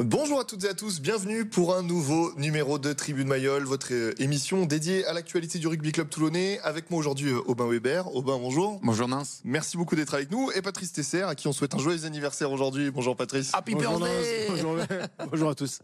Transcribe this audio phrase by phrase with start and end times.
[0.00, 3.92] Bonjour à toutes et à tous, bienvenue pour un nouveau numéro de Tribune Mayol, votre
[3.92, 6.58] euh, émission dédiée à l'actualité du rugby club toulonnais.
[6.64, 8.12] Avec moi aujourd'hui euh, Aubin Weber.
[8.12, 8.80] Aubin, bonjour.
[8.82, 9.40] Bonjour Nance.
[9.44, 10.50] Merci beaucoup d'être avec nous.
[10.56, 12.90] Et Patrice Tesser, à qui on souhaite un joyeux anniversaire aujourd'hui.
[12.90, 13.52] Bonjour Patrice.
[13.54, 14.76] Happy Bonjour, birthday Bonjour,
[15.30, 15.78] bonjour à tous.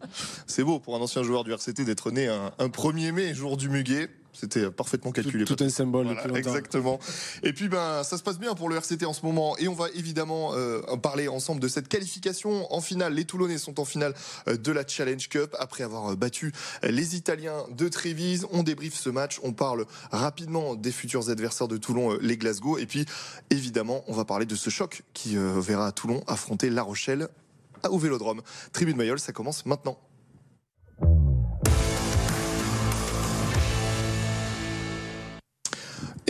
[0.45, 3.55] C'est beau pour un ancien joueur du RCT d'être né un, un 1er mai, jour
[3.55, 4.09] du muguet.
[4.33, 5.45] C'était parfaitement calculé.
[5.45, 6.99] Tout, tout un symbole Voilà, exactement.
[7.43, 9.73] Et puis ben ça se passe bien pour le RCT en ce moment et on
[9.73, 13.13] va évidemment euh, parler ensemble de cette qualification en finale.
[13.13, 14.13] Les Toulonnais sont en finale
[14.47, 18.47] euh, de la Challenge Cup après avoir euh, battu euh, les Italiens de Trévise.
[18.51, 22.77] On débriefe ce match, on parle rapidement des futurs adversaires de Toulon, euh, les Glasgow
[22.77, 23.05] et puis
[23.49, 27.27] évidemment on va parler de ce choc qui euh, verra Toulon affronter La Rochelle
[27.89, 28.41] au Vélodrome.
[28.73, 29.97] Tribune Mayol, ça commence maintenant.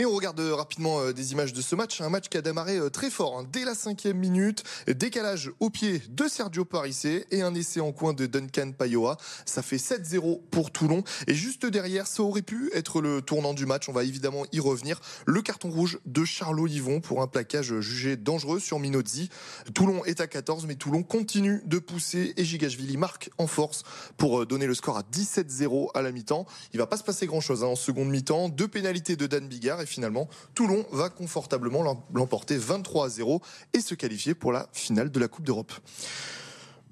[0.06, 2.02] On regarde euh, rapidement euh, des images de ce match.
[2.02, 3.38] Un match qui a démarré euh, très fort.
[3.38, 3.48] hein.
[3.52, 8.14] Dès la cinquième minute, décalage au pied de Sergio Parissé et un essai en coin
[8.14, 9.18] de Duncan Payoa.
[9.46, 11.04] Ça fait 7-0 pour Toulon.
[11.28, 13.90] Et juste derrière, ça aurait pu être le tournant du match.
[13.90, 15.00] On va évidemment y revenir.
[15.26, 19.30] Le carton rouge de Charlot Yvon pour un plaquage jugé dangereux sur Minozzi.
[19.74, 23.84] Toulon est à 14, mais Toulon continue de pousser et Gigashvili marque en force
[24.18, 26.46] pour donner le score à 17-0 à la mi-temps.
[26.74, 28.50] Il va pas se passer grand-chose hein, en seconde mi-temps.
[28.50, 33.42] Deux pénalités de Dan Bigard finalement Toulon va confortablement l'em- l'emporter 23 à 0
[33.74, 35.72] et se qualifier pour la finale de la Coupe d'Europe.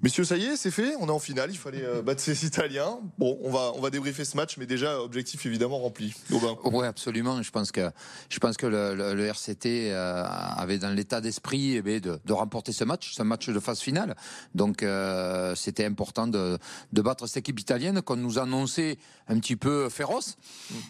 [0.02, 0.94] Messieurs, ça y est, c'est fait.
[0.98, 1.50] On est en finale.
[1.50, 2.98] Il fallait euh, battre ces Italiens.
[3.18, 6.14] Bon, on va, on va débriefer ce match, mais déjà, objectif évidemment rempli.
[6.32, 6.56] Aubin.
[6.64, 7.42] Oui, absolument.
[7.42, 7.90] Je pense que,
[8.30, 12.18] je pense que le, le- le RCT euh, avait dans l'état d'esprit eh bien, de,
[12.24, 14.16] de remporter ce match, ce match de phase finale.
[14.54, 16.56] Donc, euh, c'était important de,
[16.94, 18.96] de battre cette équipe italienne qu'on nous annonçait
[19.28, 20.38] un petit peu féroce.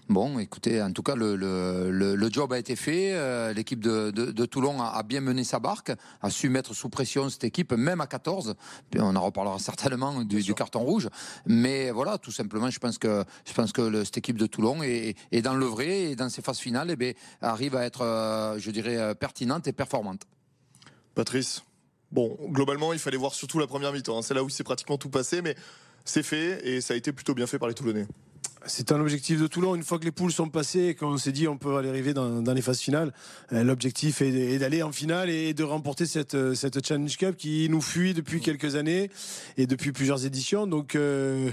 [0.08, 3.52] Bon, écoutez, en tout cas, le, le, le, le job a été fait.
[3.54, 5.90] L'équipe de, de, de Toulon a, a bien mené sa barque,
[6.22, 8.54] a su mettre sous pression cette équipe, même à 14.
[8.90, 11.08] Puis on en reparlera certainement du, du carton rouge.
[11.46, 14.82] Mais voilà, tout simplement, je pense que, je pense que le- cette équipe de Toulon
[14.82, 17.12] est, est dans le vrai et dans ses phases finales, eh bien,
[17.42, 20.22] arrive à être, euh, je dirais, euh, pertinente et performante.
[21.14, 21.62] Patrice.
[22.12, 24.18] Bon, globalement, il fallait voir surtout la première mi-temps.
[24.18, 24.22] hein.
[24.22, 25.54] C'est là où c'est pratiquement tout passé, mais
[26.04, 28.06] c'est fait et ça a été plutôt bien fait par les Toulonnais.
[28.66, 29.74] C'est un objectif de Toulon.
[29.74, 32.12] Une fois que les poules sont passées et qu'on s'est dit on peut aller arriver
[32.12, 33.12] dans, les phases finales,
[33.52, 37.68] euh, l'objectif est, d'aller en finale et de remporter cette, euh, cette Challenge Cup qui
[37.70, 39.10] nous fuit depuis quelques années
[39.56, 40.66] et depuis plusieurs éditions.
[40.66, 41.50] Donc euh,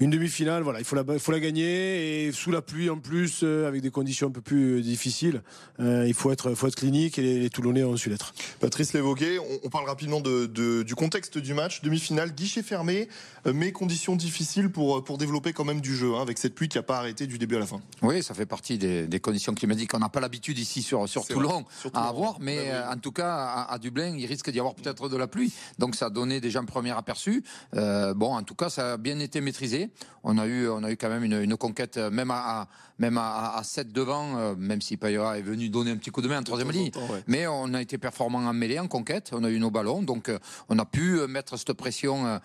[0.00, 3.90] une demi-finale, voilà, il faut la, gagner et sous la pluie en plus, avec des
[3.90, 5.42] conditions un peu plus difficiles,
[5.78, 8.32] il faut être, faut être clinique et les, Toulonnais ont su l'être.
[8.60, 11.82] Patrice l'évoquait, on, parle rapidement de, de- du contexte du match.
[11.82, 13.08] Demi-finale, guichet fermé,
[13.44, 16.78] mais conditions difficiles pour, pour développer quand même du jeu, hein, avec cette pluie qui
[16.78, 17.80] n'a pas arrêté du début à la fin.
[18.02, 21.26] Oui, ça fait partie des, des conditions climatiques qu'on n'a pas l'habitude ici sur, sur
[21.26, 22.68] Toulon vrai, à avoir, mais Ben oui.
[22.70, 25.52] euh, en tout cas à, à Dublin, il risque d'y avoir peut-être de la pluie.
[25.80, 27.42] Donc ça a donné déjà un premier aperçu.
[27.74, 29.90] Euh, bon, en tout cas, ça a bien été maîtrisé.
[30.22, 32.68] On a eu, on a eu quand même une, une conquête, euh, même à, à-
[33.00, 36.20] même à, à 7 devant, euh, même si Payora est venu donner un petit coup
[36.20, 36.90] de main en troisième ligne.
[37.10, 37.24] ouais.
[37.26, 39.30] Mais on a été performant en mêlée, en conquête.
[39.32, 40.30] On a eu nos ballons, donc
[40.68, 42.38] on a pu mettre cette pression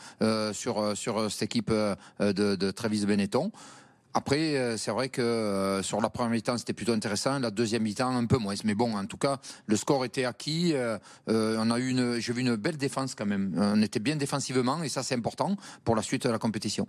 [0.53, 1.69] sur sur cette équipe
[2.22, 3.52] de, de Travis Benetton.
[4.18, 7.38] Après, euh, c'est vrai que euh, sur la première mi-temps, c'était plutôt intéressant.
[7.38, 8.56] La deuxième mi-temps, un peu moins.
[8.64, 10.72] Mais bon, en tout cas, le score était acquis.
[10.74, 13.53] Euh, on a eu j'ai vu une belle défense quand même.
[13.58, 16.88] On était bien défensivement et ça, c'est important pour la suite de la compétition.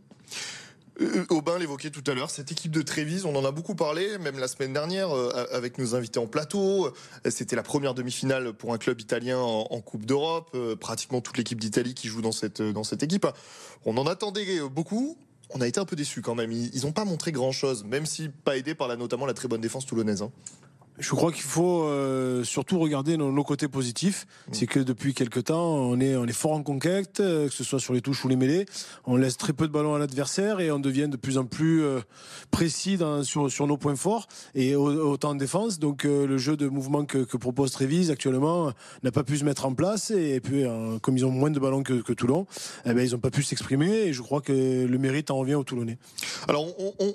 [1.29, 4.39] Aubin l'évoquait tout à l'heure, cette équipe de Trévise, on en a beaucoup parlé, même
[4.39, 5.11] la semaine dernière,
[5.53, 6.91] avec nos invités en plateau.
[7.29, 10.57] C'était la première demi-finale pour un club italien en, Coupe d'Europe.
[10.81, 13.27] Pratiquement toute l'équipe d'Italie qui joue dans cette, dans cette équipe.
[13.85, 15.19] On en attendait beaucoup.
[15.51, 16.51] On a été un peu déçus quand même.
[16.53, 19.87] Ils n'ont pas montré grand-chose, même si pas aidé par notamment la très bonne défense
[19.87, 20.23] toulonnaise.
[20.23, 20.31] hein.
[20.99, 24.27] Je crois qu'il faut euh, surtout regarder nos, nos côtés positifs.
[24.53, 27.65] C'est que depuis quelques temps, on est, on est fort en conquête, euh, que ce
[27.65, 28.65] soit sur les touches ou les mêlées.
[29.05, 31.83] On laisse très peu de ballons à l'adversaire et on devient de plus en plus
[31.83, 32.01] euh,
[32.51, 35.79] précis dans- sur, sur nos points forts et au- autant en défense.
[35.79, 38.71] Donc euh, le jeu de mouvement que, que propose Trévise actuellement euh,
[39.03, 40.65] n'a pas pu se mettre en place et puis
[41.03, 42.47] comme ils ont moins de ballons que, que Toulon,
[42.87, 44.53] eh ben, ils n'ont pas pu s'exprimer et je crois que
[44.87, 45.99] le mérite en revient aux Toulonnais.
[46.49, 46.67] Alors,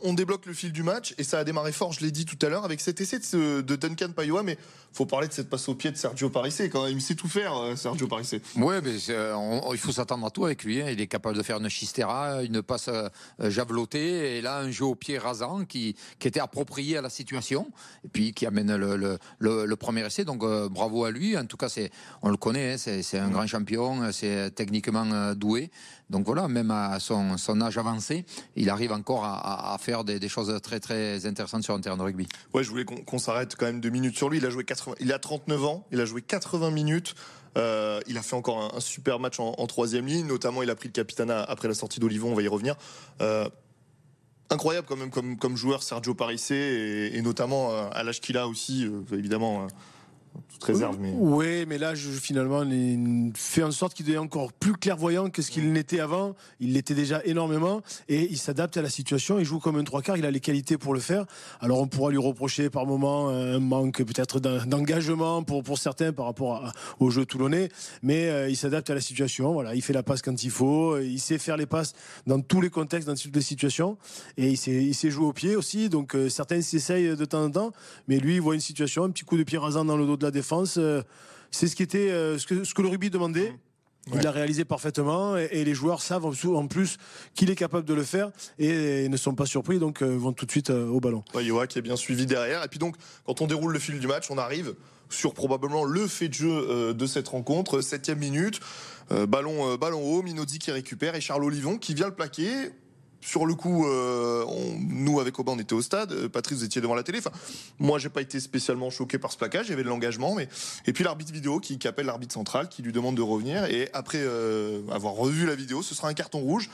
[0.03, 2.37] on, débloque le fil du match et ça a démarré fort, je l'ai dit tout
[2.45, 4.57] à l'heure, avec cet essai de, Duncan Payoa, mais
[4.91, 6.97] faut parler de cette passe au pied de Sergio Parissé quand même.
[6.97, 8.41] Il sait tout faire, euh, Sergio Parissé.
[8.57, 10.81] Oui, mais euh, il faut s'attendre à tout avec lui.
[10.81, 10.89] hein.
[10.89, 14.83] Il est capable de faire une chistera, une passe euh, javelotée, et là un jeu
[14.83, 17.71] au pied rasant qui, était approprié à la situation,
[18.03, 20.25] et puis qui amène le, premier essai.
[20.25, 21.37] Donc bravo à lui.
[21.37, 21.73] En tout cas,
[22.21, 25.71] on le connaît, hein, c'est, un grand champion, c'est techniquement doué.
[26.11, 28.25] Donc voilà, même à son, âge avancé,
[28.57, 32.27] il arrive encore à, faire des, choses très très intéressantes sur un terrain de rugby.
[32.53, 34.37] Ouais, je voulais qu'on s'arrête quand même deux minutes sur lui.
[34.37, 37.15] Il a joué 80, il a 39 ans, il a joué 80 minutes.
[37.57, 40.89] Euh, il a fait encore un, super match en, troisième ligne, notamment il a pris
[40.89, 42.75] le capitanat après la sortie d'Olivon, on va y revenir.
[43.21, 43.47] Euh,
[44.49, 48.89] incroyable quand même comme, joueur Sergio Parissé et, notamment euh, à l'âge qu'il a aussi,
[49.11, 49.67] évidemment
[50.49, 50.97] toute réserve.
[50.99, 51.13] Mais...
[51.17, 55.41] Oui, mais là, je, finalement, il fait en sorte qu'il devient encore plus clairvoyant que
[55.41, 56.35] ce qu'il n'était avant.
[56.59, 59.39] Il l'était déjà énormément et il s'adapte à la situation.
[59.39, 60.17] Il joue comme un trois quarts.
[60.17, 61.25] Il a les qualités pour le faire.
[61.59, 66.25] Alors, on pourra lui reprocher par moment un manque peut-être d'engagement pour, pour certains par
[66.25, 67.69] rapport à, au jeu toulonnais,
[68.01, 69.53] mais euh, il s'adapte à la situation.
[69.53, 70.97] Voilà, il fait la passe quand il faut.
[70.99, 71.93] Il sait faire les passes
[72.27, 73.97] dans tous les contextes, dans toutes les situations.
[74.37, 75.89] Et il sait, il sait jouer au pied aussi.
[75.89, 77.71] Donc, euh, certains s'essayent de temps en temps,
[78.07, 80.17] mais lui, il voit une situation, un petit coup de pied rasant dans le dos
[80.21, 80.75] de la défense.
[80.77, 81.01] Euh,
[81.49, 83.51] c'est ce qui était euh, ce que, ce que le rugby demandait.
[83.51, 84.13] Mmh.
[84.15, 86.97] Il l'a réalisé parfaitement et, les joueurs savent en plus
[87.35, 90.47] qu'il est capable de le faire et, ne sont pas surpris donc euh, vont tout
[90.47, 91.23] de suite au ballon.
[91.35, 92.95] Ouais, Yoa qui est bien suivi derrière et puis donc
[93.27, 94.73] quand on déroule le fil du match on arrive
[95.11, 98.59] sur probablement le fait de jeu de cette rencontre septième minute
[99.27, 102.71] ballon ballon haut Minodi qui récupère et Charles Olivon qui vient le plaquer
[103.21, 104.43] sur le coup, euh,
[104.79, 106.11] nous avec Aubin, on était au stade.
[106.11, 107.19] Euh, Patrice, vous étiez devant la télé.
[107.19, 107.31] Enfin,
[107.79, 109.67] moi, j'ai pas été spécialement choqué par ce plaquage.
[109.67, 110.49] Il y avait de l'engagement, mais
[110.87, 113.65] et puis l'arbitre vidéo qui, qui appelle l'arbitre central, qui lui demande de revenir.
[113.65, 116.69] Et après euh, avoir revu la vidéo, ce sera un carton rouge.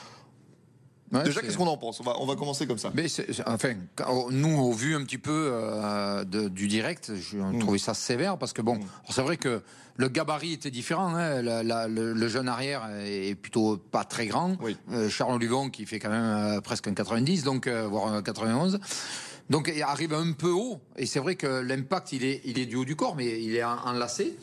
[1.11, 1.99] Ouais, Déjà, qu'est-ce qu'on en pense?
[2.01, 2.91] On va, on va commencer comme ça.
[2.93, 3.05] Mais
[3.45, 3.73] enfin,
[4.29, 7.59] nous, au vu un petit peu euh, de, du direct, je mm.
[7.59, 8.85] trouvais ça sévère parce que bon, mm.
[9.09, 9.61] c'est vrai que
[9.95, 11.15] le gabarit était différent.
[11.15, 14.57] Hein, la, la, le, le, jeune arrière est plutôt pas très grand.
[14.61, 14.75] Oui.
[14.91, 18.79] Euh, Charles Lugon qui fait quand même euh, presque un 90, donc voire un 91.
[19.49, 20.81] Donc il arrive un peu haut.
[20.97, 23.55] Et c'est vrai que l'impact, il est, il est du haut du corps, mais il
[23.55, 24.37] est enlacé.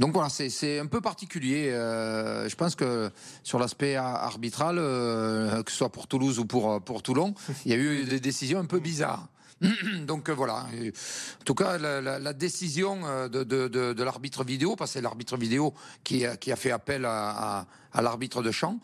[0.00, 1.68] Donc voilà, c'est un peu particulier.
[1.70, 3.10] Euh, je pense que
[3.42, 7.34] sur l'aspect arbitral, euh, que ce soit pour Toulouse ou pour, pour Toulon,
[7.66, 9.28] il y a eu des décisions un peu bizarres.
[10.06, 10.66] Donc euh, voilà.
[10.70, 14.90] En tout cas, la, la, la décision euh, de, de, de, de l'arbitre vidéo, parce
[14.90, 18.78] que c'est l'arbitre vidéo qui, qui, a fait appel à, à, à l'arbitre de champ,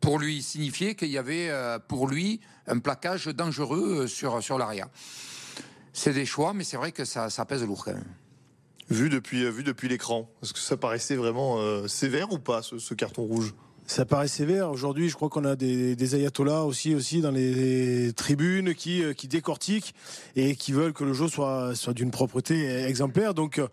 [0.00, 4.88] pour lui signifier qu'il y avait euh, pour lui un plaquage dangereux sur, sur l'arrière.
[5.92, 8.14] C'est des choix, mais c'est vrai que ça, ça pèse lourd quand même.
[8.92, 12.94] Vu depuis, vu depuis l'écran, est-ce que ça paraissait vraiment euh, sévère ou pas, ce,
[12.94, 13.54] carton rouge?
[13.86, 14.70] Ça paraît sévère.
[14.70, 19.28] Aujourd'hui, je crois qu'on a des, ayatollahs aussi, aussi dans les tribunes qui, euh, qui
[19.28, 19.94] décortiquent
[20.36, 23.32] et qui veulent que le jeu soit, soit d'une propreté exemplaire.
[23.32, 23.68] Donc, euh,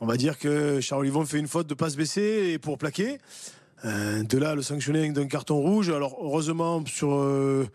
[0.00, 2.78] on va dire que Charles Olivon fait une faute de pas se baisser et pour
[2.78, 3.18] plaquer.
[3.84, 5.90] Euh, de là, le sanctionner d'un carton rouge.
[5.90, 7.14] Alors, heureusement, sur.
[7.14, 7.66] Euh,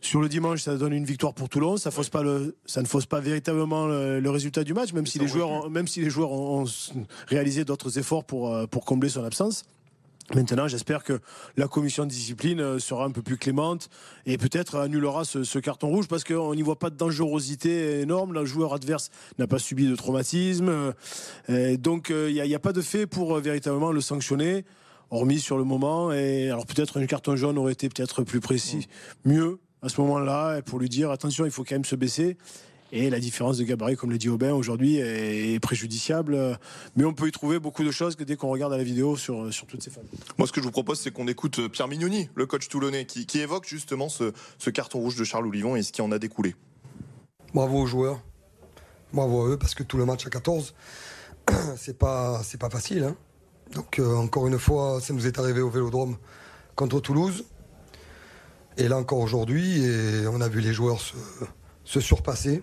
[0.00, 1.76] sur le dimanche, ça donne une victoire pour Toulon.
[1.76, 5.06] Ça, fausse pas le, ça ne fausse pas véritablement le, le résultat du match, même
[5.06, 8.66] si, les joueurs, ont, même si les joueurs ont, ont réalisé d'autres efforts pour, euh,
[8.66, 9.64] pour combler son absence.
[10.34, 11.20] Maintenant, j'espère que
[11.56, 13.88] la commission de discipline euh, sera un peu plus clémente
[14.26, 18.32] et peut-être annulera ce, ce, carton rouge parce qu'on n'y voit pas de dangerosité énorme.
[18.32, 20.94] Le joueur adverse n'a pas subi de traumatisme.
[21.48, 24.64] Et donc, il n'y a, a, pas de fait pour véritablement le sanctionner,
[25.10, 26.12] hormis sur le moment.
[26.12, 28.88] Et alors, peut-être un carton jaune aurait été peut-être plus précis,
[29.24, 32.36] mieux à ce moment-là pour lui dire attention, il faut quand même se baisser.
[32.92, 36.58] Et la différence de gabarit, comme l'a dit Aubin, aujourd'hui est préjudiciable.
[36.94, 39.16] Mais on peut y trouver beaucoup de choses que dès qu'on regarde à la vidéo
[39.16, 40.06] sur, sur toutes ces femmes.
[40.38, 43.26] Moi, ce que je vous propose, c'est qu'on écoute Pierre Mignoni, le coach toulonnais, qui,
[43.26, 46.18] qui évoque justement ce, ce, carton rouge de Charles Olivon et ce qui en a
[46.18, 46.54] découlé.
[47.54, 48.20] Bravo aux joueurs.
[49.12, 50.74] Bravo à eux, parce que tout le match à 14,
[51.76, 53.02] c'est pas, c'est pas facile.
[53.02, 53.16] Hein.
[53.72, 56.16] Donc, euh, encore une fois, ça nous est arrivé au vélodrome
[56.76, 57.44] contre Toulouse.
[58.76, 59.82] Et là encore aujourd'hui,
[60.30, 61.14] on a vu les joueurs se,
[61.84, 62.62] se surpasser.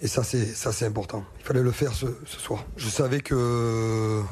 [0.00, 1.24] Et ça, c'est ça, c'est important.
[1.38, 2.64] Il fallait le faire ce, soir.
[2.76, 4.22] Je savais que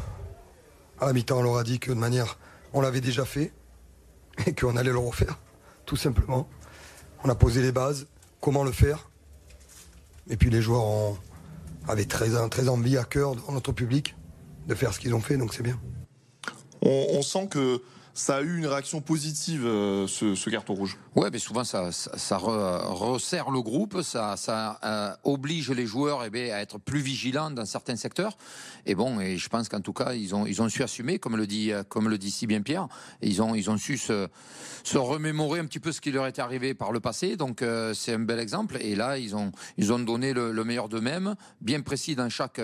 [0.99, 2.38] à la mi-temps, on leur a dit que de manière,
[2.73, 3.52] on l'avait déjà fait
[4.47, 5.38] et qu'on allait le refaire,
[5.85, 6.49] tout simplement.
[7.25, 8.07] On a posé les bases,
[8.41, 9.11] comment le faire.
[10.31, 11.19] Et puis les joueurs ont,
[11.88, 14.14] avaient très, très envie à cœur dans notre public
[14.69, 15.79] de faire ce qu'ils ont fait, donc c'est bien.
[16.83, 17.81] On sent que
[18.14, 20.99] ça a eu une réaction positive, euh, ce, ce, carton rouge.
[21.16, 21.90] Ouais, mais souvent ça,
[22.42, 27.64] resserre le groupe, ça, euh, oblige les joueurs eh bien, à être plus vigilants dans
[27.64, 28.37] certains secteurs.
[28.85, 31.73] Et bon, et je pense qu'en tout cas, ils ont, su assumer, comme le dit,
[31.88, 32.88] comme le dit si bien Pierre.
[33.23, 34.28] Ils ont, su se,
[34.95, 37.37] remémorer un petit peu ce qui leur était arrivé par le passé.
[37.37, 38.76] Donc euh, c'est un bel exemple.
[38.81, 42.61] Et là, ils ont, donné le, le meilleur d'eux-mêmes, bien précis dans chaque,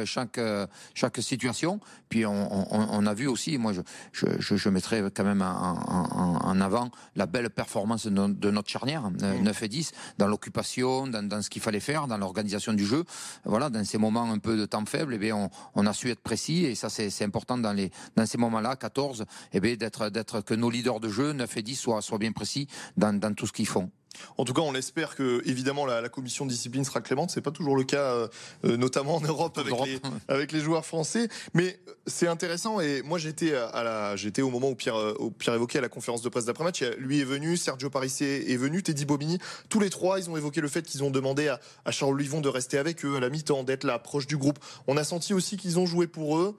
[1.21, 1.81] situation.
[2.09, 6.91] Puis on, a vu aussi, moi, je, je, je mettrais quand même même en, avant
[7.17, 9.65] la belle performance de, notre charnière, 9 mm.
[9.65, 13.05] et 10, dans l'occupation, dans, ce qu'il fallait faire, dans l'organisation du jeu.
[13.45, 16.21] Voilà, dans ces moments un peu de temps faible, eh bien, on, a su être
[16.21, 20.71] précis et ça c'est important dans, les, dans ces moments-là, 14, eh d'être que nos
[20.71, 23.69] leaders de jeu, 9 et 10, soient, soient bien précis dans, dans tout ce qu'ils
[23.69, 23.91] font.
[24.37, 27.31] En tout cas, on espère que évidemment la, commission de discipline sera clémente.
[27.31, 28.29] C'est pas toujours le cas, euh,
[28.65, 31.29] euh, notamment en Europe avec, Les, avec les joueurs français.
[31.55, 32.81] Mais euh, c'est intéressant.
[32.81, 35.89] Et moi, j'étais à la, j'étais au moment où Pierre, où Pierre évoquait à la
[35.89, 36.83] conférence de presse d'après-match.
[36.99, 39.39] Lui est venu, Sergio Parissé est venu, Teddy Bobigny.
[39.69, 42.41] Tous les trois, ils ont évoqué le fait qu'ils ont demandé à, à Charles Livon
[42.41, 44.59] de rester avec eux à la mi-temps, d'être là, proche du groupe.
[44.87, 46.57] On a senti aussi qu'ils ont joué pour eux.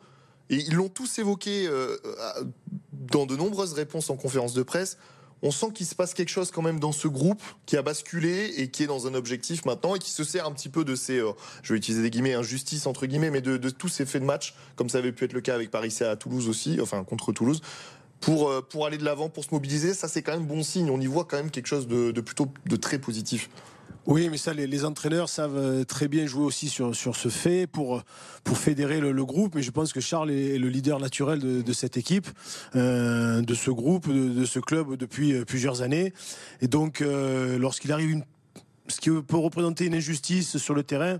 [0.52, 1.70] Et ils l'ont tous évoqué
[2.92, 4.98] dans de nombreuses réponses en conférence de presse
[5.42, 8.54] on sent qu'il se passe quelque chose quand même dans ce groupe qui a basculé
[8.58, 10.96] et qui est dans un objectif maintenant et qui se sert un petit peu de
[10.96, 11.32] ces, euh,
[11.64, 14.56] je vais utiliser des guillemets, injustices entre guillemets, mais de, tous ces faits de match,
[14.76, 17.62] comme ça avait pu être le cas avec Paris à Toulouse aussi, enfin contre Toulouse.
[18.20, 20.90] Pour, euh, pour aller de l'avant, pour se mobiliser, ça c'est quand même bon signe.
[20.90, 23.50] On y voit quand même quelque chose de, de plutôt de très positif.
[24.10, 27.68] Oui, mais ça, les, entraîneurs savent euh, très bien jouer aussi sur, sur ce fait
[27.68, 28.02] pour,
[28.44, 29.54] pour fédérer le, groupe.
[29.54, 32.28] Mais je pense que Charles est le leader naturel de, cette équipe,
[32.76, 36.12] euh, de ce groupe, de, ce club depuis euh, plusieurs années.
[36.60, 38.24] Et donc, lorsqu'il arrive
[38.88, 41.20] ce qui peut représenter une injustice sur le terrain,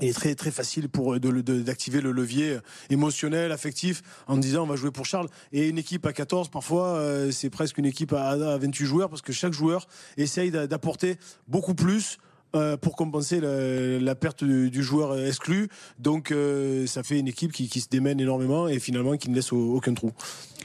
[0.00, 2.58] il est très très facile pour d'activer le levier
[2.90, 5.28] émotionnel, affectif, en disant on va jouer pour Charles.
[5.52, 9.22] Et une équipe à 14, parfois, euh, c'est presque une équipe à, 28 joueurs parce
[9.22, 9.86] que chaque joueur
[10.16, 11.16] essaye d'apporter
[11.48, 12.18] beaucoup plus
[12.56, 15.68] euh, pour compenser la, perte du, joueur exclu.
[15.98, 19.52] Donc euh, ça fait une équipe qui, se démène énormément et finalement qui ne laisse
[19.52, 20.12] aucun trou.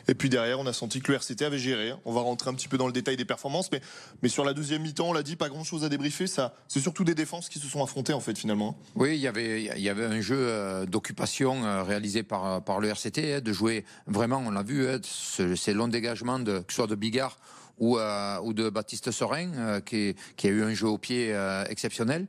[0.08, 1.94] Et puis derrière, on a senti que le RCT avait géré.
[2.06, 3.82] On va rentrer un petit peu dans le détail des performances, mais,
[4.24, 6.28] mais sur la deuxième mi-temps, on l'a dit, pas grand-chose à débriefer.
[6.28, 8.78] Ça, c'est surtout des défenses qui se sont affrontées en fait finalement.
[8.96, 12.88] Oui, il y avait, il y avait un jeu euh, d'occupation réalisé par, par le
[12.90, 16.78] RCT, hein, de jouer vraiment, on l'a vu, hein, ces longs dégagements, de, que ce
[16.78, 17.38] soit de Bigard
[17.82, 21.34] ou, euh, ou de Baptiste Sorin, euh, qui, qui, a eu un jeu au pied
[21.34, 22.28] euh, exceptionnel.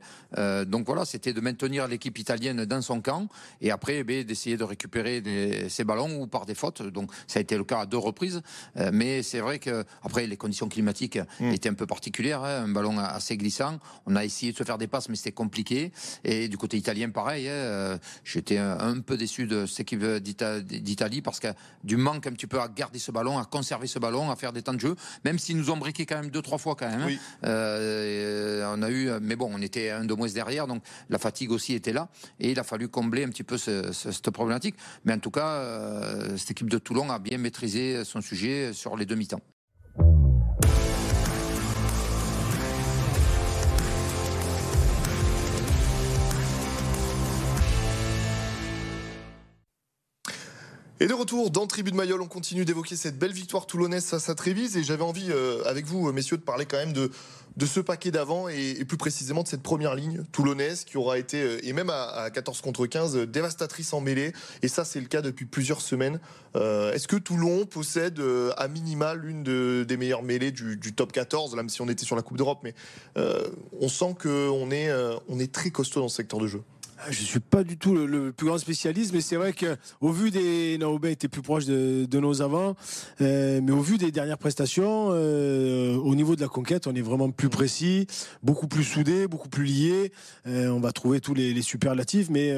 [0.65, 3.27] donc voilà, c'était de maintenir l'équipe italienne dans son camp
[3.61, 6.81] et après eh d'essayer de récupérer des, ces ballons ou par des fautes.
[6.81, 8.41] Donc ça a été le cas à deux reprises.
[8.91, 11.51] mais c'est vrai que après les conditions climatiques mm.
[11.51, 13.79] étaient un peu particulières, hein, un ballon assez glissant.
[14.07, 15.91] On a essayé de se faire des passes, mais c'était compliqué.
[16.23, 17.47] Et du côté italien, pareil.
[17.47, 21.49] Hein, j'étais un, peu déçu de cette équipe d'Italie parce que
[21.83, 24.51] du manque un petit peu à garder ce ballon, à conserver ce ballon, à faire
[24.51, 26.89] des temps de jeu, même s'ils nous ont briqué quand même deux, trois fois quand
[26.89, 27.01] même.
[27.01, 27.15] Hein.
[27.45, 31.51] Euh, on a eu, mais bon, on était un de moins derrière, donc la fatigue
[31.51, 32.09] aussi était là.
[32.39, 34.75] Et il a fallu combler un petit peu cette problématique.
[35.05, 38.97] Mais en tout cas, euh, cette équipe de Toulon a bien maîtrisé son sujet sur
[38.97, 39.41] les demi-temps.
[50.99, 54.29] Et de retour dans Tribu de Mayol, on continue d'évoquer cette belle victoire toulonnaise face
[54.29, 54.77] à Trévise.
[54.77, 57.09] Et j'avais envie, euh, avec vous, messieurs, de parler quand même de,
[57.57, 61.41] de ce paquet d'avant et, plus précisément de cette première ligne toulonnaise qui aura été,
[61.41, 64.33] euh, et même à, 14 contre 15, euh, dévastatrice en mêlée.
[64.61, 66.19] Et ça, c'est le cas depuis plusieurs semaines.
[66.55, 68.21] Est-ce que Toulon possède
[68.57, 72.21] à minima l'une des meilleures mêlées du, top 14, même si on était sur la
[72.21, 72.75] Coupe d'Europe Mais
[73.15, 74.91] on sent qu'on est,
[75.39, 76.61] est très costaud dans ce secteur de jeu?
[77.05, 80.11] Ah, je suis pas du tout le, plus grand spécialiste, mais c'est vrai que au
[80.11, 82.75] vu des Naobé était plus proche de, nos avants,
[83.19, 87.01] euh, mais au vu des dernières prestations, euh, au niveau de la conquête, on est
[87.01, 88.07] vraiment plus précis,
[88.41, 90.13] beaucoup plus soudé, beaucoup plus lié.
[90.47, 92.53] Euh, on va trouver tous les, superlatifs, mais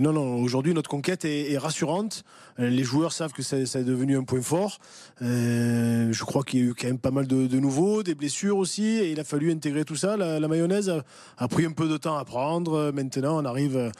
[0.00, 0.36] non, non.
[0.36, 2.24] Aujourd'hui, notre conquête est, rassurante.
[2.58, 4.78] Les joueurs savent que ça, est devenu un point fort.
[5.20, 8.84] je crois qu'il y a eu quand même pas mal de, nouveaux, des blessures aussi,
[8.84, 10.16] et il a fallu intégrer tout ça.
[10.16, 10.92] La, mayonnaise
[11.38, 12.92] a pris un peu de temps à prendre.
[12.92, 13.90] Maintenant, on arrive euh,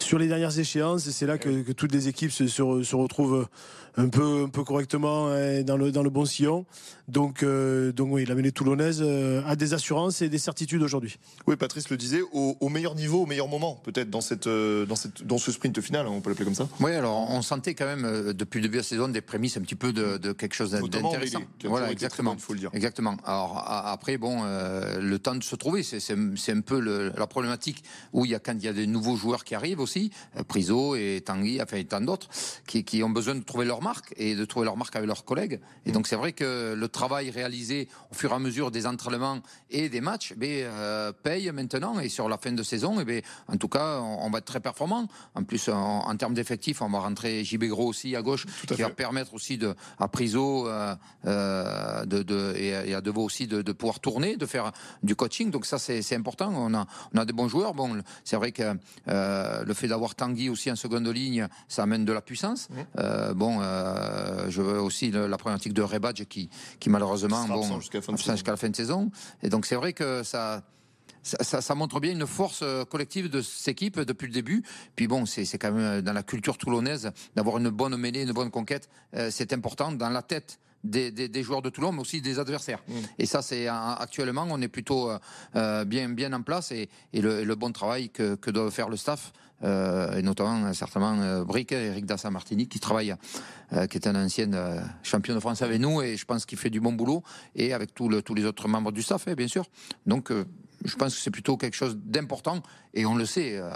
[0.00, 1.06] sur les dernières échéances.
[1.06, 3.46] Et c'est là que, toutes les équipes se, se retrouvent
[3.96, 6.66] un peu, un peu correctement hein, dans le, dans le bon sillon.
[7.08, 11.18] Donc, euh, donc oui, la mêlée toulonnaise euh, a des assurances et des certitudes aujourd'hui.
[11.46, 14.96] Oui, Patrice le disait, au, meilleur niveau, au meilleur moment, peut-être dans, cette, euh, dans,
[14.96, 16.68] cette, dans ce sprint final, on peut l'appeler comme ça.
[16.80, 19.60] Oui, alors on sentait quand même depuis le début de la saison des prémices un
[19.60, 21.42] petit peu de, quelque chose d'intéressant.
[21.64, 22.34] Voilà, exactement.
[22.34, 22.70] Il faut le dire.
[22.72, 23.16] Exactement.
[23.24, 27.82] Alors après, bon, le temps de se trouver, c'est un peu la problématique
[28.12, 30.10] où il y a quand il y a des nouveaux joueurs qui arrivent aussi,
[30.48, 32.28] Priso et Tanguy, enfin et tant d'autres,
[32.66, 35.24] qui, qui ont besoin de trouver leur marque et de trouver leur marque avec leurs
[35.24, 35.60] collègues.
[35.86, 39.40] Et donc c'est vrai que le travail réalisé au fur et à mesure des entraînements
[39.70, 43.22] et des matchs eh euh, paye maintenant et sur la fin de saison, et eh
[43.52, 45.06] en tout cas on, va être très performant.
[45.34, 48.90] En plus en, termes d'effectifs, on va rentrer JB Gros aussi à gauche, qui va
[48.90, 50.94] permettre aussi de, à Priso euh,
[51.26, 54.72] euh, de, de, et, à Deveau aussi de, de, pouvoir tourner, de faire
[55.02, 55.50] du coaching.
[55.50, 56.52] Donc ça c'est important.
[56.54, 57.74] On a, on a des bons joueurs.
[57.74, 58.74] Bon, c'est vrai que
[59.06, 62.68] le fait d'avoir Tanguy aussi en seconde ligne, ça amène de la puissance.
[62.70, 63.32] Mmh.
[63.34, 63.60] bon,
[64.48, 66.48] je veux aussi la problématique de Rebadge qui,
[66.80, 69.10] qui malheureusement, bon, jusqu'à la, fin de saison.
[69.42, 70.62] Et donc c'est vrai que ça
[71.22, 74.62] ça, ça, montre bien une force euh, collective de cette équipe depuis le début.
[74.96, 78.32] Puis bon, c'est quand même euh, dans la culture toulonnaise d'avoir une bonne mêlée, une
[78.32, 78.88] bonne conquête.
[79.14, 82.40] Euh, c'est important dans la tête des, des, des, joueurs de Toulon, mais aussi des
[82.40, 82.82] adversaires.
[82.88, 82.92] Mm.
[83.20, 85.12] Et ça, c'est actuellement, on est plutôt
[85.54, 88.96] bien, bien en place et, et, le, le, bon travail que, que doit faire le
[88.96, 89.32] staff.
[89.64, 93.14] Euh, et notamment certainement euh, Brick, Eric Dassa Martini, qui travaille,
[93.72, 94.50] euh, qui est un ancien
[95.02, 97.22] champion de France avec nous, et je pense qu'il fait du bon boulot,
[97.54, 99.64] et avec tous les autres membres du staff, hein, bien sûr.
[100.06, 100.32] Donc
[100.84, 102.62] je pense que c'est plutôt quelque chose d'important
[102.94, 103.70] et on le sait, euh,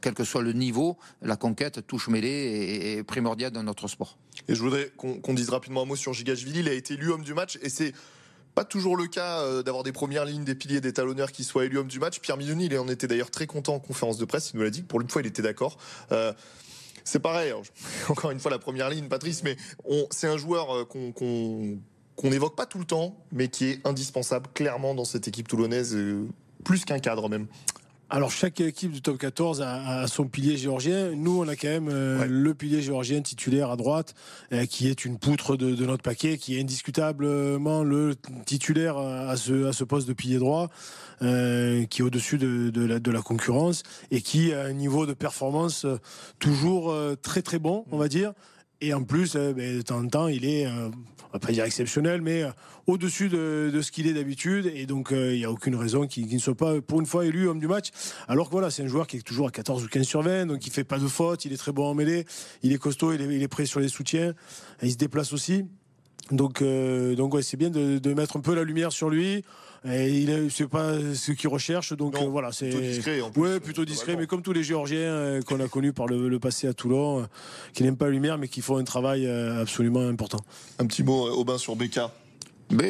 [0.00, 4.18] quel que soit le niveau, la conquête touche mêlée est, primordiale dans notre sport.
[4.48, 6.60] Et je voudrais qu'on dise rapidement un mot sur Gigashvili.
[6.60, 7.92] Il a été élu homme du match et c'est
[8.58, 11.64] pas toujours le cas euh, d'avoir des premières lignes, des piliers, des talonneurs qui soient
[11.64, 12.18] élus homme du match.
[12.18, 14.50] Pierre Mignoni, il en était d'ailleurs très content en conférence de presse.
[14.52, 14.82] Il nous l'a dit.
[14.82, 15.78] Pour une fois, il était d'accord.
[16.10, 16.32] Euh,
[17.04, 17.52] c'est pareil.
[18.08, 19.56] Encore une fois, la première ligne, Patrice, mais
[20.10, 24.92] c'est un joueur qu'on qu'on n'évoque pas tout le temps, mais qui est indispensable clairement
[24.92, 26.26] dans cette équipe toulonnaise, euh,
[26.64, 27.46] plus qu'un cadre même.
[28.10, 31.10] Alors chaque équipe du top 14 a, son pilier géorgien.
[31.14, 34.14] Nous, on a quand même euh, le pilier géorgien titulaire à droite,
[34.54, 38.14] euh, qui est une poutre de, notre paquet, qui est indiscutablement le
[38.46, 40.70] titulaire à ce, à ce poste de pilier droit,
[41.20, 45.12] qui est au-dessus de, de, la, de, la, concurrence et qui a un niveau de
[45.12, 45.84] performance
[46.38, 48.32] toujours très très bon, on va dire.
[48.80, 50.66] Et en plus, ben, de temps en temps, il est
[51.28, 52.50] on va pas dire exceptionnel, mais euh,
[52.86, 54.70] au-dessus de, ce qu'il est d'habitude.
[54.74, 57.26] Et donc, euh, il n'y a aucune raison qu'il ne soit pas, pour une fois,
[57.26, 57.90] élu homme du match.
[58.28, 60.46] Alors que voilà, c'est un joueur qui est toujours à 14 ou 15 sur 20,
[60.46, 62.24] donc il fait pas de faute, il est très bon en mêlée,
[62.62, 64.34] il est costaud, il est, prêt sur les soutiens,
[64.82, 65.66] il se déplace aussi.
[66.30, 69.44] Donc, euh, donc ouais, c'est bien de, mettre un peu la lumière sur lui.
[69.88, 73.20] Et il c'est pas ce qu'il recherche, donc euh, voilà, c'est plutôt discret.
[73.20, 76.36] En ouais, plutôt discret, mais comme tous les Géorgiens euh, qu'on a connus par le,
[76.40, 77.28] passé à Toulon,
[77.74, 80.40] qui n'aiment pas la lumière, mais qui font un travail absolument important.
[80.80, 82.12] Un petit mot, Aubin, sur Becca.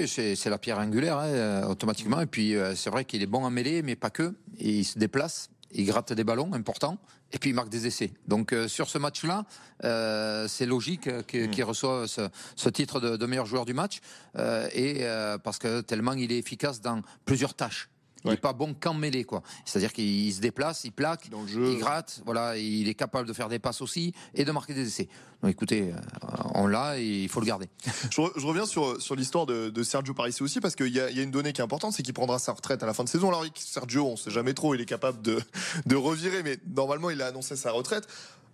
[0.06, 2.23] c'est la pierre angulaire, hein, automatiquement.
[2.23, 4.35] Et puis, c'est vrai qu'il est bon en mêlée, mais pas que.
[4.58, 6.98] il se déplace il gratte des ballons importants
[7.32, 8.12] et puis il marque des essais.
[8.26, 9.44] Donc euh, sur ce match-là,
[9.84, 11.64] euh, c'est logique qu'il mm.
[11.64, 14.00] reçoive ce, titre de, meilleur joueur du match
[14.37, 15.04] euh, et
[15.42, 17.88] parce que tellement il est efficace dans plusieurs tâches.
[18.28, 19.42] Il n'est pas bon qu'en mêlée, quoi.
[19.64, 23.59] C'est-à-dire qu'il se déplace, il plaque, il gratte, voilà, il est capable de faire des
[23.59, 25.09] passes aussi et de marquer des essais.
[25.42, 27.68] Donc écoutez, euh, on l'a et il faut le garder.
[28.11, 31.53] Je, reviens sur, sur l'histoire de, Sergio Parisi aussi parce qu'il y, a une donnée
[31.53, 33.29] qui est importante, c'est qu'il prendra sa retraite à la fin de saison.
[33.29, 35.40] Alors Sergio, on ne sait jamais trop, il est capable de,
[35.87, 38.07] de revirer, mais normalement il a annoncé sa retraite.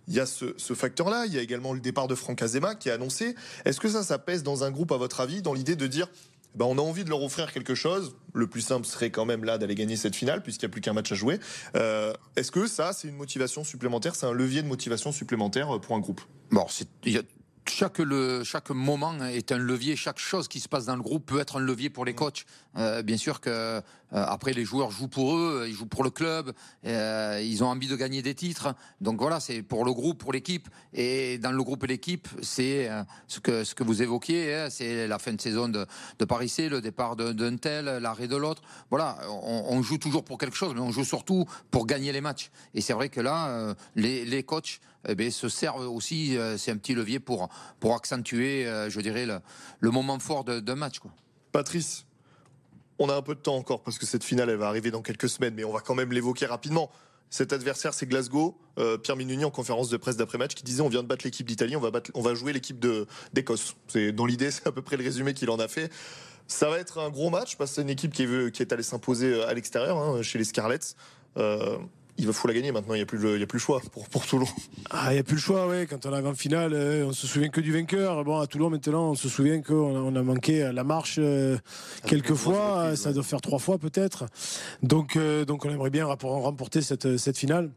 [0.07, 2.75] Il y a ce, ce facteur-là, il y a également le départ de Franck Azema
[2.75, 3.33] qui est annoncé.
[3.65, 6.07] Est-ce que ça, ça pèse dans un groupe, à votre avis, dans l'idée de dire
[6.55, 8.15] ben, on a envie de leur offrir quelque chose.
[8.33, 10.81] Le plus simple serait quand même là d'aller gagner cette finale, puisqu'il n'y a plus
[10.81, 11.39] qu'un match à jouer.
[11.75, 14.15] Euh, est-ce que ça, c'est une motivation supplémentaire?
[14.15, 16.21] C'est un levier de motivation supplémentaire pour un groupe?
[17.67, 17.99] Chaque,
[18.69, 21.59] moment est un levier, chaque chose qui se passe dans le groupe peut être un
[21.59, 22.45] levier pour les coachs.
[22.77, 26.09] Euh, bien sûr que euh, après les joueurs jouent pour eux, ils jouent pour le
[26.09, 26.53] club,
[26.85, 28.75] euh, ils ont envie de gagner des titres.
[29.01, 30.69] Donc voilà, c'est pour le groupe, pour l'équipe.
[30.93, 32.89] Et dans le groupe et l'équipe, c'est
[33.27, 35.85] ce que ce que vous évoquiez, hein, c'est la fin de saison de,
[36.19, 38.61] de Paris C, le départ d'un tel, l'arrêt de l'autre.
[38.89, 42.51] Voilà, on, joue toujours pour quelque chose, mais on joue surtout pour gagner les matchs.
[42.73, 46.77] Et c'est vrai que là, les, les coachs eh bien, se servent aussi, c'est un
[46.77, 49.39] petit levier pour pour accentuer, je dirais, le,
[49.79, 50.99] le moment fort d'un match.
[51.51, 52.05] Patrice,
[52.99, 55.01] on a un peu de temps encore parce que cette finale, elle va arriver dans
[55.01, 56.89] quelques semaines, mais on va quand même l'évoquer rapidement.
[57.29, 58.57] Cet adversaire, c'est Glasgow.
[58.77, 61.45] Euh, Pierre Minuni en conférence de presse d'après-match qui disait on vient de battre l'équipe
[61.45, 62.83] d'Italie, on va jouer l'équipe
[63.33, 63.75] d'Écosse.
[64.13, 65.91] Dans l'idée, c'est à peu près le résumé qu'il en a fait.
[66.47, 68.83] Ça va être un gros match parce que c'est une équipe qui est, est allée
[68.83, 70.95] s'imposer à l'extérieur hein, chez les Scarlets.
[71.37, 71.77] Euh,
[72.17, 73.63] il faut la gagner maintenant, il n'y a, plus le, il y a plus le
[73.63, 74.47] choix pour, pour Toulon.
[74.89, 75.85] Ah, il n'y a plus le choix, oui.
[75.87, 78.23] Quand on arrive en finale, euh, on se souvient que du vainqueur.
[78.23, 81.57] Bon, à Toulon maintenant, on se souvient qu'on a, on a manqué la marche euh,
[81.57, 84.25] ah, quelques fois, ça doit faire trois fois peut-être.
[84.81, 87.71] Donc, euh, donc on aimerait bien remporter cette, cette finale.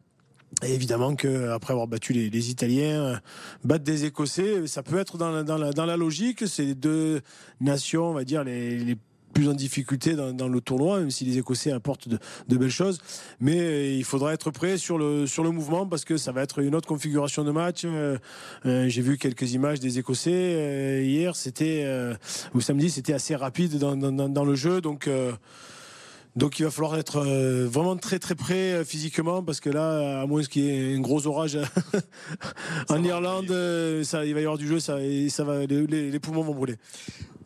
[0.63, 3.21] Et évidemment qu'après avoir battu les, les, Italiens,
[3.65, 6.47] battre des Écossais, ça peut être dans la, dans la, dans la logique.
[6.47, 7.21] C'est deux
[7.61, 8.97] nations, on va dire, les, les
[9.39, 12.99] plus en difficulté dans, le tournoi, même si les Écossais apportent de, belles choses.
[13.39, 16.75] Mais euh, il faudra être prêt sur le, mouvement parce que ça va être une
[16.75, 17.83] autre configuration de match.
[17.85, 18.19] Euh,
[18.67, 21.87] euh, j'ai vu quelques images des Écossais hier, c'était
[22.53, 25.09] ou samedi, c'était assez rapide dans, le jeu, donc.
[26.37, 30.23] Donc il va falloir être euh, vraiment très très près euh, physiquement parce que là,
[30.23, 31.59] à moins qu'il y ait un gros orage
[32.89, 36.21] en Irlande, euh, ça, il va y avoir du jeu ça, et ça va, les,
[36.21, 36.77] poumons vont brûler.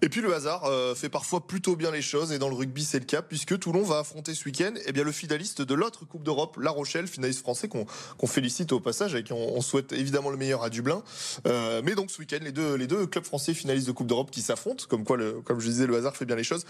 [0.05, 2.83] Et puis le hasard euh, fait parfois plutôt bien les choses et dans le rugby
[2.83, 6.05] c'est le cas puisque Toulon va affronter ce week-end eh bien le finaliste de l'autre
[6.05, 7.87] Coupe d'Europe, La Rochelle, finaliste français qu'on
[8.19, 11.05] qu'on félicite au passage et qui on, on souhaite évidemment le meilleur à Dublin.
[11.47, 14.33] Euh, mais donc ce week-end les deux les deux clubs français finalistes de Coupe d'Europe
[14.33, 16.65] qui s'affrontent, comme quoi le, comme je disais le hasard fait bien les choses.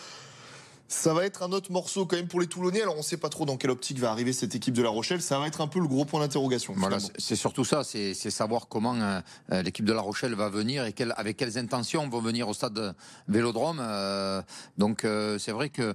[0.92, 2.82] Ça va être un autre morceau quand même pour les Toulonnais.
[2.82, 5.22] Alors on sait pas trop dans quelle optique va arriver cette équipe de La Rochelle.
[5.22, 6.74] Ça va être un peu le gros point d'interrogation.
[6.76, 9.20] Voilà, c'est surtout ça, c'est savoir comment euh,
[9.52, 12.52] euh, l'équipe de La Rochelle va venir et quelle- avec quelles intentions vont venir au
[12.52, 12.94] stade
[13.26, 13.78] Vélodrome.
[13.80, 14.42] euh,
[14.76, 15.94] donc euh, c'est vrai que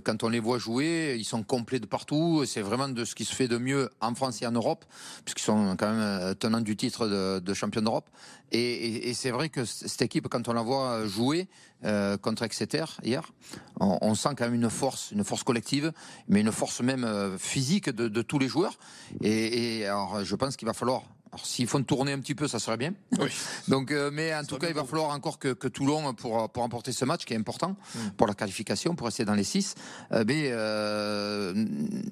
[0.00, 2.44] quand on les voit jouer, ils sont complets de partout.
[2.46, 4.84] C'est vraiment de ce qui se fait de mieux en France et en Europe,
[5.24, 8.10] puisqu'ils sont quand même tenants du titre de, de champion d'Europe.
[8.52, 11.48] Et, et- et c'est vrai que cette équipe, quand on la voit jouer
[11.84, 13.22] euh, contre Exeter hier,
[13.80, 15.92] on, on sent quand même une force, une force collective,
[16.28, 18.78] mais une force même euh, physique de, de tous les joueurs.
[19.22, 21.02] Et, et alors, je pense qu'il va falloir.
[21.42, 22.94] S'ils font tourner un petit peu, ça serait bien.
[23.18, 23.28] Oui.
[23.68, 26.62] Donc, euh, mais en tout cas, il va falloir encore que, que Toulon, pour, pour
[26.62, 27.76] remporter ce match qui est important
[28.16, 29.74] pour la qualification, pour rester dans les six,
[30.12, 31.66] euh, mais, euh,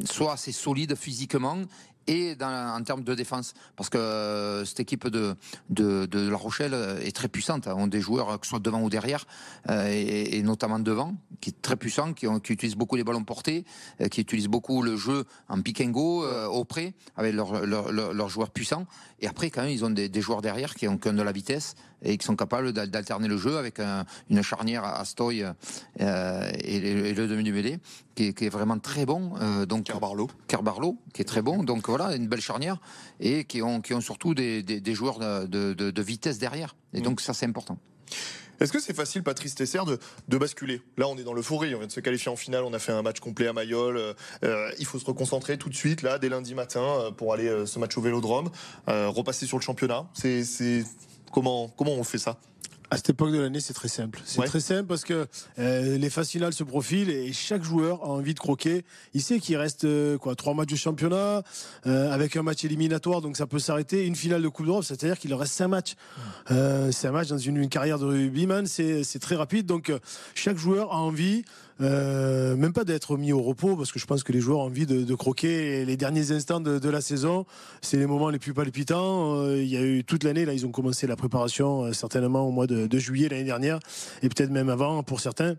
[0.05, 1.59] soit assez solide physiquement
[2.07, 3.55] et en termes de défense.
[3.77, 5.37] Parce que euh, cette équipe de,
[5.71, 7.67] de, La Rochelle est très puissante.
[7.67, 9.27] On a des joueurs, que ce soit devant ou derrière,
[9.71, 13.65] euh, et, notamment devant, qui est très puissant, qui, ont- utilisent beaucoup les ballons portés,
[14.01, 17.65] euh, qui utilisent beaucoup le jeu en pick and go, euh, au près, avec leurs
[17.67, 18.87] leur, joueurs puissants.
[19.21, 21.33] Et après, quand même, ils ont des, joueurs derrière qui ont, qui ont de la
[21.33, 25.43] vitesse et qui sont capables d'al- d'alterner le jeu avec un- une charnière à Stoy
[26.01, 27.79] euh, et, et le demi du mêlée
[28.15, 29.33] qui est, qui est vraiment très bon.
[29.41, 30.29] Euh, donc Carbarlo.
[30.49, 31.63] Carbarlo, qui est très bon.
[31.63, 32.79] Donc voilà, une belle charnière
[33.21, 36.77] et qui ont, qui ont surtout des, des, des joueurs de, de- vitesse derrière.
[36.93, 37.79] Et donc ça, c'est important.
[38.61, 39.99] Est-ce que c'est facile, Patrice Tesser, de,
[40.29, 40.81] de basculer?
[40.97, 42.93] Là, on est dans l'euphorie, on vient de se qualifier en finale, on a fait
[42.93, 43.97] un match complet à Mayol.
[43.97, 47.33] euh, euh, il faut se reconcentrer tout de suite, là, dès lundi matin, euh, pour
[47.33, 48.51] aller euh, ce match au Vélodrome,
[48.87, 50.07] repasser sur le championnat.
[50.15, 50.85] C'est, c'est
[51.33, 52.39] comment, comment on fait ça?
[52.95, 54.21] À cette époque de l'année, c'est très simple.
[54.25, 54.47] C'est Ouais.
[54.47, 55.27] très simple parce que
[55.59, 58.85] euh, les phases finales se profilent et chaque joueur a envie de croquer.
[59.15, 61.43] Il sait qu'il reste euh, quoi trois matchs de championnat
[61.87, 64.07] euh, avec un match éliminatoire, donc ça peut s'arrêter.
[64.07, 65.95] Une finale de Coupe d'Europe, c'est-à-dire qu'il reste cinq matchs.
[66.49, 69.67] C'est un match dans une, une carrière de rugbyman, c'est c'est très rapide.
[69.67, 69.93] Donc
[70.35, 71.45] chaque joueur a envie.
[71.81, 74.65] Euh, même pas d'être mis au repos parce que je pense que les joueurs ont
[74.65, 77.47] envie de, croquer les derniers instants de, de la saison.
[77.83, 79.37] C'est les moments les plus palpitants.
[79.37, 82.47] Euh, il y a eu toute l'année là ils ont commencé la préparation euh, certainement
[82.47, 83.79] au mois de, de juillet l'année dernière
[84.23, 85.57] et peut-être même avant pour certains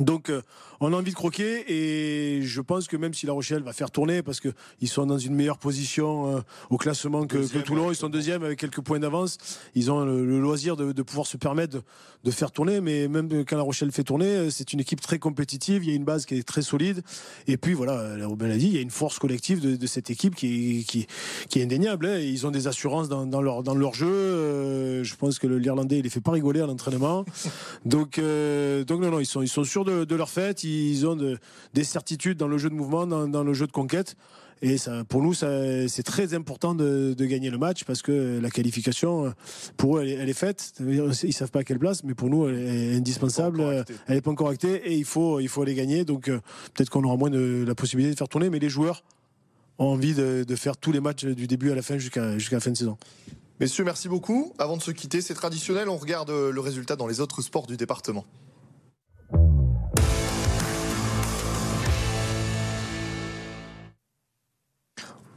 [0.00, 0.42] donc euh,
[0.80, 3.90] on a envie de croquer et je pense que même si La Rochelle va faire
[3.90, 4.48] tourner parce que
[4.80, 8.42] ils sont dans une meilleure position euh, au classement que, Toulon, ouais, ils sont deuxième
[8.42, 9.36] avec quelques points d'avance.
[9.74, 11.82] Ils ont le, le loisir de, de pouvoir se permettre de,
[12.24, 15.18] de faire tourner, mais même quand La Rochelle fait tourner, euh, c'est une équipe très
[15.18, 15.84] compétitive.
[15.84, 17.02] Il y a une base qui est très solide
[17.46, 20.08] et puis voilà, Robin l'a dit, il y a une force collective de, de cette
[20.10, 21.06] équipe qui est, qui,
[21.50, 22.06] qui est indéniable.
[22.06, 22.18] hein.
[22.18, 24.08] Ils ont des assurances dans, dans leur dans leur jeu.
[24.08, 27.24] Euh, je pense que l'Irlandais il les fait pas rigoler à l'entraînement.
[27.84, 31.16] Donc, donc non, non, ils sont, ils sont sûrs de, de leur fête, ils ont
[31.16, 31.38] de-
[31.74, 34.16] des certitudes dans le jeu de mouvement, dans, dans le jeu de conquête.
[34.62, 38.50] Et ça, pour nous, c'est très important de, de gagner le match parce que la
[38.50, 39.32] qualification,
[39.78, 40.74] pour eux, elle est, elle est faite.
[40.80, 43.62] Ils savent pas à quelle place, mais pour nous, elle est indispensable.
[44.06, 46.04] Elle n'est pas encore actée et il faut, il faut aller gagner.
[46.04, 46.40] Donc, euh,
[46.74, 49.02] peut-être qu'on aura moins de la possibilité de faire tourner, mais les joueurs
[49.78, 52.56] ont envie de, de faire tous les matchs du début à la fin jusqu'à jusqu'à
[52.56, 52.98] la fin de saison.
[53.60, 54.52] Messieurs, merci beaucoup.
[54.58, 57.78] Avant de se quitter, c'est traditionnel, on regarde le résultat dans les autres sports du
[57.78, 58.26] département.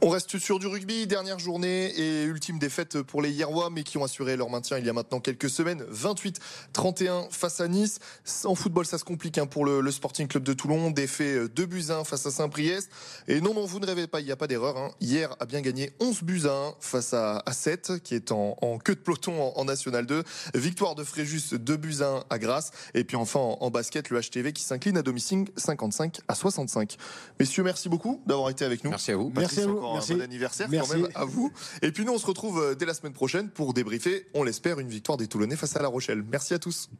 [0.06, 3.96] On reste sur du rugby, dernière journée et ultime défaite pour les Hierrois, mais qui
[3.96, 5.82] ont assuré leur maintien il y a maintenant quelques semaines.
[6.74, 8.00] 28-31 face à Nice.
[8.44, 10.90] En football, ça se complique hein, pour le, le Sporting Club de Toulon.
[10.90, 12.90] Défait 2 buts à 1 face à Saint-Priest.
[13.28, 14.76] Et non, non, vous ne rêvez pas, il n'y a pas d'erreur.
[14.76, 14.90] hein.
[15.00, 18.58] Hier a bien gagné 11 buts à 1 face à, à 7, qui est en,
[18.60, 20.22] en queue de peloton en, en National 2.
[20.54, 22.72] Victoire de Fréjus, 2 buts à 1 à Grasse.
[22.92, 26.98] Et puis enfin, en, en basket, le HTV qui s'incline à domicile 55 à 65.
[27.40, 28.90] Messieurs, merci beaucoup d'avoir été avec nous.
[28.90, 29.32] Merci à vous.
[29.34, 29.93] Merci à vous.
[29.96, 31.52] Un bon anniversaire quand même à vous.
[31.82, 34.80] Et puis nous, on se retrouve euh, dès la semaine prochaine pour débriefer, on l'espère,
[34.80, 36.24] une victoire des Toulonnais face à La Rochelle.
[36.30, 36.90] Merci à tous.